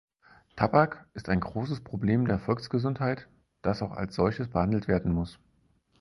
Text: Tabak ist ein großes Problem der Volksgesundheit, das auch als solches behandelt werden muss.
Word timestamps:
Tabak 0.55 1.05
ist 1.13 1.29
ein 1.29 1.41
großes 1.41 1.83
Problem 1.83 2.25
der 2.25 2.39
Volksgesundheit, 2.39 3.29
das 3.61 3.83
auch 3.83 3.91
als 3.91 4.15
solches 4.15 4.47
behandelt 4.49 4.87
werden 4.87 5.11
muss. 5.13 5.37